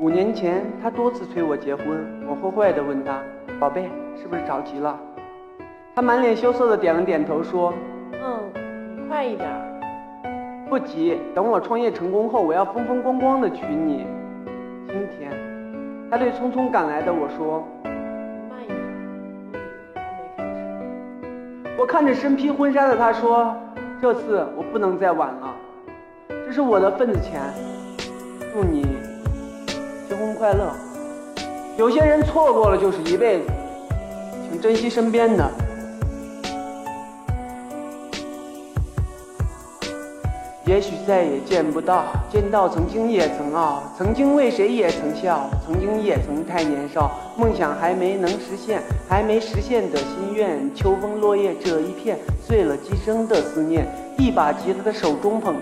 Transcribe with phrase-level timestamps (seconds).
[0.00, 1.84] 五年前，他多次催我结婚，
[2.28, 3.18] 我坏坏的问他
[3.58, 4.96] ：“宝贝，是不是着急了？”
[5.96, 7.74] 他满脸羞涩的点了点头，说
[8.14, 9.50] ：“嗯，快一点。”
[10.70, 14.06] 不急，等我创业成功后，我要风风光光的娶你。
[14.86, 15.32] 今天，
[16.08, 17.66] 他对匆匆赶来的我说
[18.48, 18.78] ：“慢一点，
[19.94, 23.52] 还没开始。”我看着身披婚纱的他说
[24.00, 25.52] ：“这次我不能再晚了，
[26.28, 27.42] 这是我的份子钱，
[28.54, 28.86] 祝你。”
[30.18, 30.72] 结婚快乐！
[31.76, 33.44] 有些人错过了就是一辈子，
[34.50, 35.48] 请珍惜身边的。
[40.66, 50.74] 也许再也见不到，见到曾经也曾傲，曾经为谁也曾笑，曾经也曾太年少，梦想还没能实现，还没实现的心愿。
[50.74, 53.86] 秋风落叶这一片，碎了今生的思念。
[54.18, 55.54] 一把吉他的手中捧。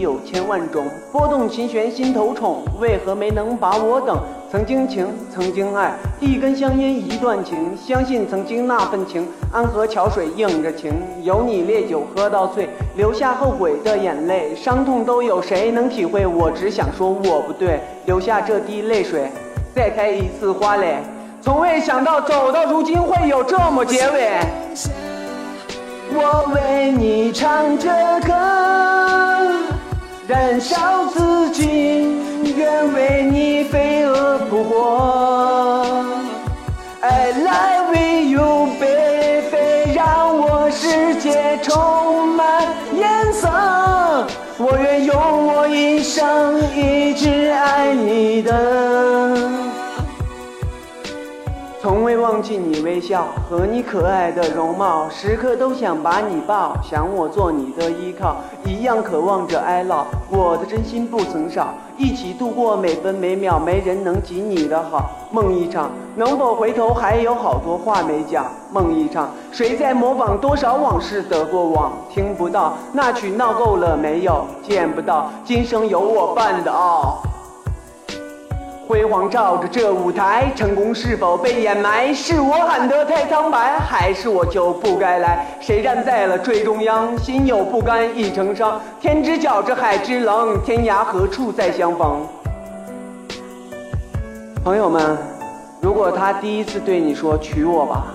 [0.00, 4.18] 有千万种拨动琴弦心头宠，为何没能把我等？
[4.50, 9.28] 曾经情，曾经爱，一根香烟一段情，相信曾经那份情。
[9.52, 16.26] 安河桥水映着情，有你烈酒喝到醉，留下后悔的眼泪，伤痛都有谁能体会？
[16.26, 19.30] 我只想说我不对，留下这滴泪水，
[19.72, 20.96] 再开一次花蕾。
[21.40, 24.40] 从未想到走到如今会有这么结尾。
[26.12, 27.88] 我为你唱着
[28.26, 28.99] 歌。
[30.30, 31.66] 燃烧自己，
[32.56, 36.06] 愿为你飞蛾扑火。
[37.00, 42.64] I love you, baby，让我世界充满
[42.94, 43.48] 颜色。
[44.56, 49.59] 我愿用我一生一直爱你的。
[51.82, 58.36] 从未忘记你微笑和你可爱的容貌，时刻都想把你抱，想我做你的依靠，
[58.66, 60.04] 一样渴望着爱老。
[60.28, 65.10] 我的真心不曾少，一起度过每分每秒，没人能及你的好。
[65.30, 68.44] 梦一场，能否回头还有好多话没讲？
[68.70, 71.92] 梦一场，谁在模仿多少往事的过往？
[72.10, 74.44] 听不到那曲闹够了没有？
[74.62, 77.22] 见不到今生有我伴的傲。
[78.90, 82.12] 辉煌照着这舞台，成功是否被掩埋？
[82.12, 85.46] 是我喊得太苍白，还是我就不该来？
[85.60, 87.16] 谁站在了最中央？
[87.16, 88.80] 心有不甘已成伤。
[89.00, 92.26] 天之角，这海之冷，天涯何处再相逢？
[94.64, 95.16] 朋友们，
[95.80, 98.06] 如果他第一次对你说娶我吧，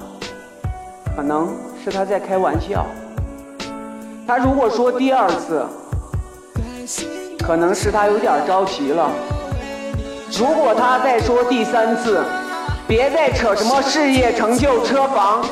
[1.15, 2.81] 可能是他在开玩笑；
[4.27, 5.65] 他如果说第二次，
[7.39, 9.09] 可能是他有点着急了。
[10.37, 12.21] 如果他再说第三次，
[12.85, 15.45] 别再扯什么事业成就、车房，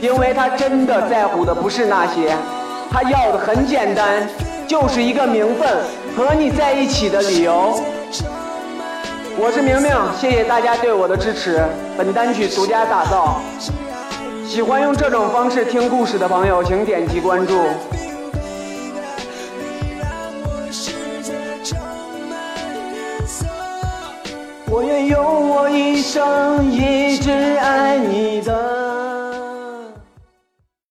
[0.00, 2.36] 因为他真的在乎的不是那些，
[2.92, 4.28] 他要的很简单，
[4.68, 5.68] 就是一个名分
[6.16, 7.82] 和你在一起的理由。
[9.36, 11.60] 我是明明，谢谢大家对我的支持。
[11.98, 13.40] 本单曲独家打造，
[14.46, 17.54] 喜欢用这种方式听故事的朋友，请点击关注。
[24.74, 28.81] 我愿用我一生一直爱你的。